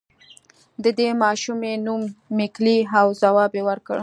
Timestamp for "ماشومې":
1.23-1.73